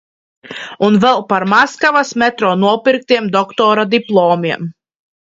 [0.85, 4.65] Un vēl par Maskavas metro nopirktiem doktora diplomiem.